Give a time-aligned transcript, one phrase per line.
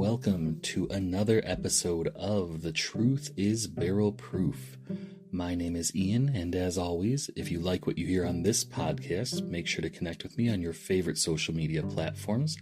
[0.00, 4.78] welcome to another episode of The Truth is Barrel Proof.
[5.30, 8.64] My name is Ian, and as always, if you like what you hear on this
[8.64, 12.56] podcast, make sure to connect with me on your favorite social media platforms.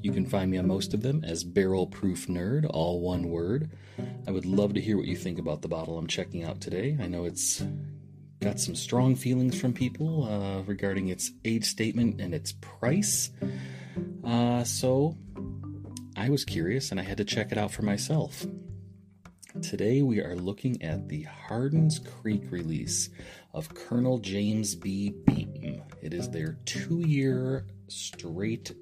[0.00, 3.68] You can find me on most of them as Barrel Proof Nerd, all one word.
[4.28, 6.96] I would love to hear what you think about the bottle I'm checking out today.
[7.00, 7.64] I know it's
[8.40, 13.30] got some strong feelings from people uh, regarding its age statement and its price.
[14.22, 15.16] Uh, so
[16.18, 18.46] I was curious and I had to check it out for myself.
[19.60, 23.10] Today we are looking at the Hardin's Creek release
[23.52, 25.10] of Colonel James B.
[25.26, 25.82] Beam.
[26.00, 28.74] It is their two year straight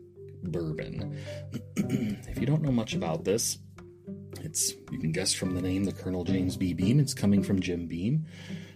[0.44, 1.18] bourbon.
[1.76, 3.58] if you don't know much about this,
[4.40, 6.72] it's you can guess from the name the Colonel James B.
[6.72, 7.00] Beam.
[7.00, 8.26] It's coming from Jim Beam.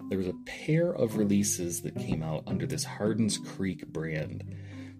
[0.08, 4.42] There was a pair of releases that came out under this Hardin's Creek brand.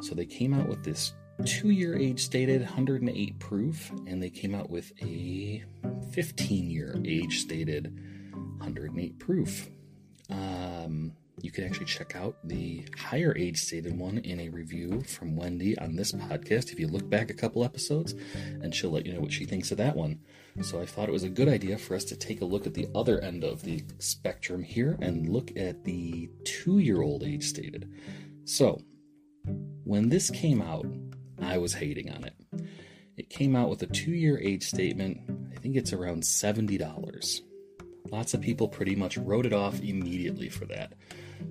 [0.00, 1.12] So they came out with this
[1.44, 5.64] two year age stated 108 proof, and they came out with a
[6.12, 7.94] 15 year age stated
[8.32, 9.68] 108 proof.
[10.30, 15.36] Um, you can actually check out the higher age stated one in a review from
[15.36, 19.12] Wendy on this podcast if you look back a couple episodes, and she'll let you
[19.12, 20.18] know what she thinks of that one.
[20.62, 22.74] So I thought it was a good idea for us to take a look at
[22.74, 27.44] the other end of the spectrum here and look at the two year old age
[27.44, 27.92] stated.
[28.44, 28.80] So,
[29.84, 30.86] when this came out,
[31.48, 32.34] I was hating on it.
[33.16, 35.18] It came out with a two year age statement.
[35.50, 37.40] I think it's around $70.
[38.10, 40.92] Lots of people pretty much wrote it off immediately for that.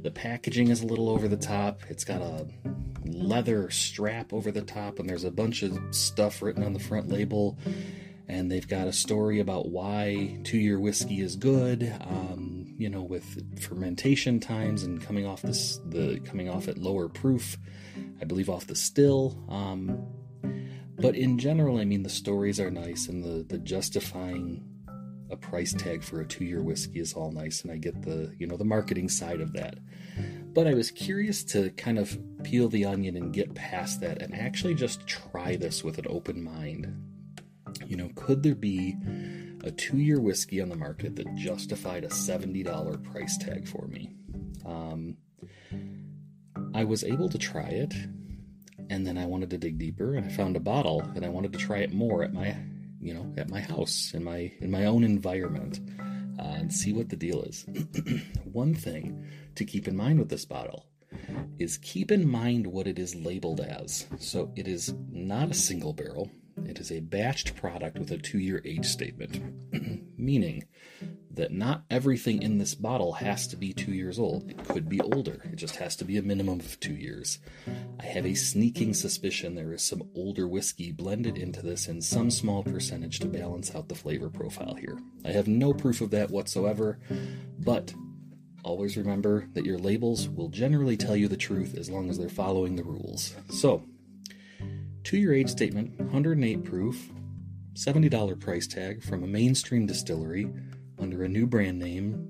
[0.04, 1.82] The packaging is a little over the top.
[1.90, 2.48] It's got a
[3.06, 7.10] leather strap over the top, and there's a bunch of stuff written on the front
[7.10, 7.58] label.
[8.28, 13.02] And they've got a story about why two year whiskey is good, um, you know,
[13.02, 17.58] with fermentation times and coming off this, the coming off at lower proof.
[18.22, 19.44] I believe off the still.
[19.50, 20.06] Um,
[21.00, 24.64] but in general, I mean, the stories are nice and the, the justifying
[25.30, 27.62] a price tag for a two year whiskey is all nice.
[27.62, 29.78] And I get the, you know, the marketing side of that.
[30.54, 34.34] But I was curious to kind of peel the onion and get past that and
[34.34, 36.88] actually just try this with an open mind.
[37.86, 38.96] You know, could there be
[39.64, 44.16] a two year whiskey on the market that justified a $70 price tag for me?
[44.66, 45.18] Um,
[46.78, 47.96] I was able to try it,
[48.92, 51.52] and then I wanted to dig deeper, and I found a bottle, and I wanted
[51.54, 52.56] to try it more at my,
[53.02, 55.80] you know, at my house in my in my own environment,
[56.38, 57.66] uh, and see what the deal is.
[58.44, 60.86] One thing to keep in mind with this bottle
[61.58, 64.06] is keep in mind what it is labeled as.
[64.20, 66.30] So it is not a single barrel.
[66.64, 69.42] It is a batched product with a two year age statement,
[70.16, 70.64] meaning
[71.38, 74.50] that not everything in this bottle has to be two years old.
[74.50, 77.40] It could be older, it just has to be a minimum of two years.
[78.00, 82.30] I have a sneaking suspicion there is some older whiskey blended into this in some
[82.30, 85.00] small percentage to balance out the flavor profile here.
[85.24, 87.00] I have no proof of that whatsoever,
[87.60, 87.94] but
[88.64, 92.30] always remember that your labels will generally tell you the truth as long as they're
[92.30, 93.36] following the rules.
[93.50, 93.84] So,
[95.04, 97.10] two year age statement, 108 proof,
[97.74, 100.52] $70 price tag from a mainstream distillery
[101.00, 102.30] under a new brand name,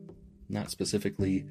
[0.50, 1.46] not specifically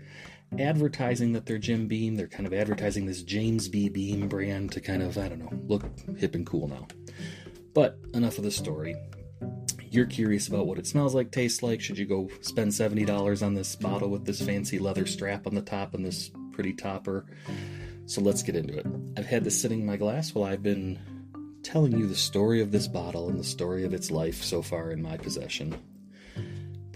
[0.58, 2.14] advertising that they're Jim Beam.
[2.14, 3.88] They're kind of advertising this James B.
[3.88, 5.84] Beam brand to kind of, I don't know, look
[6.16, 6.86] hip and cool now.
[7.74, 8.96] But enough of the story.
[9.90, 11.80] You're curious about what it smells like, tastes like.
[11.80, 15.62] Should you go spend $70 on this bottle with this fancy leather strap on the
[15.62, 17.26] top and this pretty topper?
[18.06, 18.86] So let's get into it.
[19.16, 20.98] I've had this sitting in my glass while I've been
[21.62, 24.90] telling you the story of this bottle and the story of its life so far
[24.90, 25.76] in my possession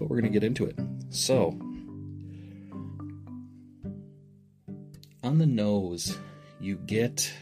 [0.00, 0.76] but we're going to get into it.
[1.10, 1.48] So,
[5.22, 6.18] on the nose,
[6.58, 7.32] you get.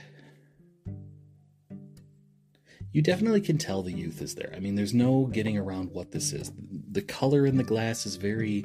[2.90, 4.52] You definitely can tell the youth is there.
[4.56, 6.50] I mean, there's no getting around what this is.
[6.90, 8.64] The color in the glass is very,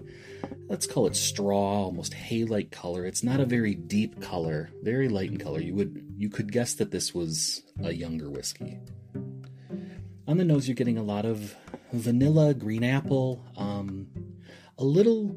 [0.70, 3.06] let's call it straw, almost hay-like color.
[3.06, 5.60] It's not a very deep color, very light in color.
[5.60, 8.80] You would you could guess that this was a younger whiskey.
[10.26, 11.56] On the nose, you're getting a lot of
[11.92, 13.46] vanilla, green apple,
[14.84, 15.34] a little,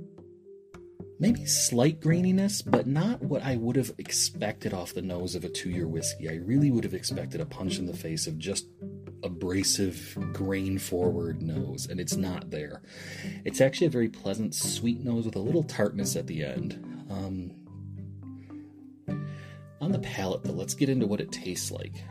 [1.20, 5.48] maybe slight graininess, but not what I would have expected off the nose of a
[5.48, 6.28] two year whiskey.
[6.28, 8.66] I really would have expected a punch in the face of just
[9.22, 12.82] abrasive, grain forward nose, and it's not there.
[13.44, 16.84] It's actually a very pleasant, sweet nose with a little tartness at the end.
[17.08, 17.52] Um,
[19.81, 22.02] on the palate, though, let's get into what it tastes like.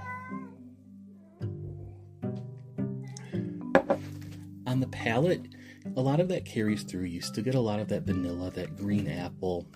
[4.67, 5.55] on the palate,
[5.95, 7.05] a lot of that carries through.
[7.05, 9.67] You still get a lot of that vanilla, that green apple.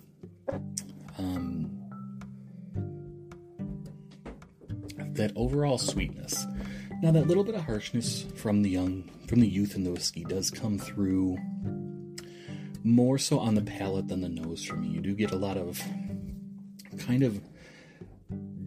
[1.18, 1.80] Um,
[5.14, 6.46] that overall sweetness.
[7.02, 10.24] Now that little bit of harshness from the young, from the youth in the whiskey
[10.24, 11.38] does come through
[12.84, 14.88] more so on the palate than the nose for me.
[14.88, 15.82] You do get a lot of
[16.98, 17.42] kind of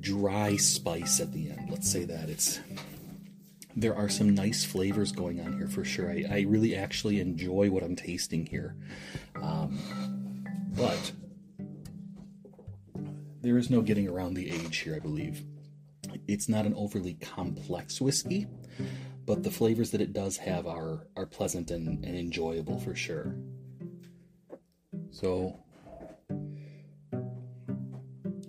[0.01, 1.71] dry spice at the end.
[1.71, 2.61] Let's say that it's
[3.77, 6.11] there are some nice flavors going on here for sure.
[6.11, 8.77] I, I really actually enjoy what I'm tasting here.
[9.41, 9.79] Um,
[10.77, 11.13] but
[13.41, 15.45] there is no getting around the age here, I believe.
[16.29, 18.47] It's not an overly complex whiskey,
[19.27, 23.35] but the flavors that it does have are, are pleasant and, and enjoyable for sure.
[25.11, 25.59] So,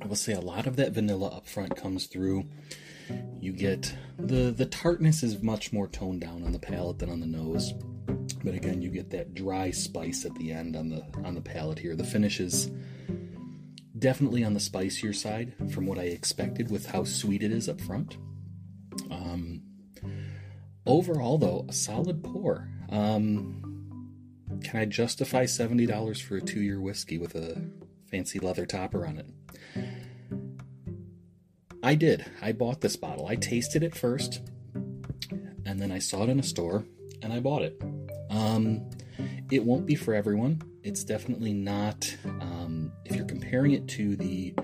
[0.01, 2.45] I will say a lot of that vanilla up front comes through.
[3.39, 7.19] You get the the tartness is much more toned down on the palate than on
[7.19, 7.73] the nose.
[8.43, 11.79] But again, you get that dry spice at the end on the on the palate
[11.79, 11.95] here.
[11.95, 12.69] The finish is
[13.97, 17.79] definitely on the spicier side from what I expected with how sweet it is up
[17.79, 18.17] front.
[19.09, 19.61] Um,
[20.85, 22.69] overall, though, a solid pour.
[22.89, 23.61] Um,
[24.63, 27.61] can I justify seventy dollars for a two-year whiskey with a
[28.09, 29.29] fancy leather topper on it?
[31.83, 32.25] I did.
[32.41, 33.27] I bought this bottle.
[33.27, 34.41] I tasted it first,
[34.73, 36.85] and then I saw it in a store,
[37.21, 37.81] and I bought it.
[38.29, 38.89] Um,
[39.51, 40.61] it won't be for everyone.
[40.81, 42.15] It's definitely not.
[42.25, 44.55] Um, if you're comparing it to the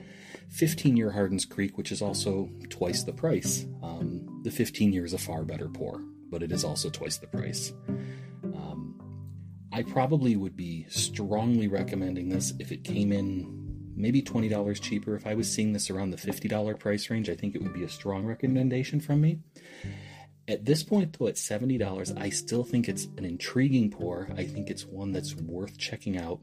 [0.48, 5.14] 15 year Hardin's Creek, which is also twice the price, um, the 15 year is
[5.14, 7.74] a far better pour, but it is also twice the price.
[8.44, 8.96] Um,
[9.74, 13.59] I probably would be strongly recommending this if it came in
[14.00, 15.16] maybe $20 cheaper.
[15.16, 17.84] If I was seeing this around the $50 price range, I think it would be
[17.84, 19.40] a strong recommendation from me.
[20.48, 24.30] At this point, though, at $70, I still think it's an intriguing pour.
[24.36, 26.40] I think it's one that's worth checking out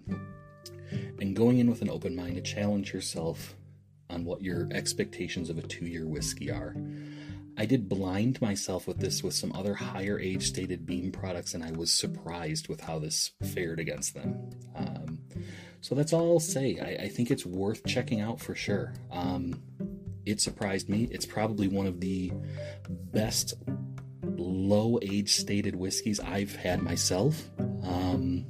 [1.19, 3.57] and going in with an open mind to challenge yourself
[4.09, 6.77] on what your expectations of a two year whiskey are.
[7.59, 11.65] I did blind myself with this with some other higher age stated beam products, and
[11.65, 14.51] I was surprised with how this fared against them.
[14.77, 15.06] Um,
[15.87, 16.81] so that's all I'll say.
[16.81, 18.93] I, I think it's worth checking out for sure.
[19.13, 19.63] Um,
[20.25, 21.07] it surprised me.
[21.13, 22.33] It's probably one of the
[22.91, 23.55] best
[24.25, 27.51] low age stated whiskeys I've had myself.
[27.85, 28.47] Um,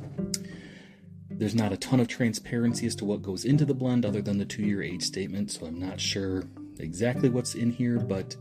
[1.29, 4.39] there's not a ton of transparency as to what goes into the blend other than
[4.39, 6.45] the two year age statement, so I'm not sure
[6.79, 8.35] exactly what's in here, but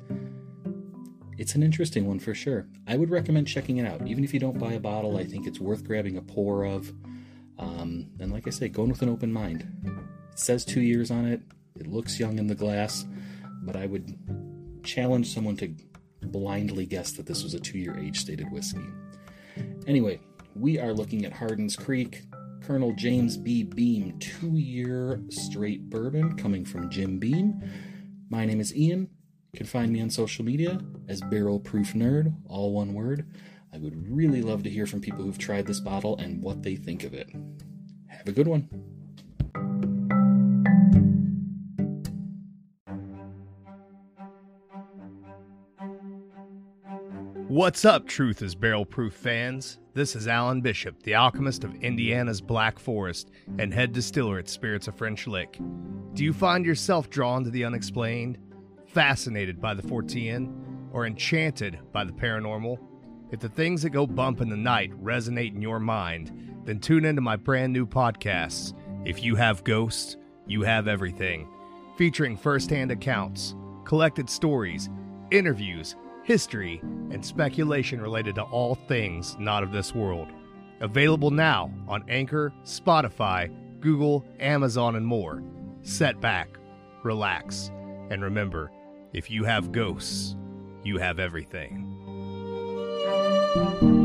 [1.37, 2.65] it's an interesting one for sure.
[2.87, 4.07] I would recommend checking it out.
[4.07, 6.93] Even if you don't buy a bottle, I think it's worth grabbing a pour of.
[7.57, 9.67] Um, and like I say, going with an open mind.
[10.31, 11.41] It says two years on it.
[11.79, 13.05] It looks young in the glass,
[13.63, 14.13] but I would
[14.83, 15.73] challenge someone to
[16.21, 18.85] blindly guess that this was a two year age stated whiskey.
[19.87, 20.19] Anyway,
[20.55, 22.23] we are looking at Hardin's Creek,
[22.63, 23.63] Colonel James B.
[23.63, 27.61] Beam, two year straight bourbon coming from Jim Beam.
[28.29, 29.09] My name is Ian.
[29.53, 33.25] You can find me on social media as Barrel Proof Nerd, all one word.
[33.75, 36.77] I would really love to hear from people who've tried this bottle and what they
[36.77, 37.29] think of it.
[38.07, 38.69] Have a good one.
[47.49, 49.79] What's up, Truth is Barrel Proof fans?
[49.93, 53.29] This is Alan Bishop, the alchemist of Indiana's Black Forest
[53.59, 55.59] and head distiller at Spirits of French Lick.
[56.13, 58.37] Do you find yourself drawn to the unexplained,
[58.85, 60.53] fascinated by the Fortean,
[60.93, 62.79] or enchanted by the paranormal?
[63.31, 67.05] If the things that go bump in the night resonate in your mind, then tune
[67.05, 68.73] into my brand new podcasts.
[69.05, 70.17] If you have ghosts,
[70.47, 71.47] you have everything.
[71.97, 74.89] Featuring firsthand accounts, collected stories,
[75.31, 76.79] interviews, history,
[77.11, 80.27] and speculation related to all things not of this world.
[80.81, 85.43] Available now on Anchor, Spotify, Google, Amazon, and more.
[85.83, 86.49] Set back,
[87.03, 87.71] relax,
[88.09, 88.71] and remember
[89.13, 90.35] if you have ghosts,
[90.83, 91.94] you have everything.
[93.55, 94.04] Thank you.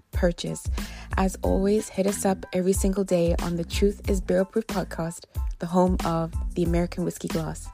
[0.11, 0.69] purchase.
[1.17, 5.25] As always, hit us up every single day on the Truth is Barrel Proof podcast,
[5.59, 7.67] the home of the American Whiskey Glass.